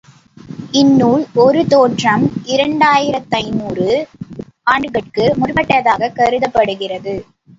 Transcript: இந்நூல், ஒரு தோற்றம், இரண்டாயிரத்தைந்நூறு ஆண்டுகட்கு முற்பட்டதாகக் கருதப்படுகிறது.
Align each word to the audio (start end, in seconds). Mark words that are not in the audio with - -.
இந்நூல், 0.71 1.25
ஒரு 1.35 1.67
தோற்றம், 1.67 2.23
இரண்டாயிரத்தைந்நூறு 2.45 3.89
ஆண்டுகட்கு 4.67 5.35
முற்பட்டதாகக் 5.37 6.15
கருதப்படுகிறது. 6.15 7.15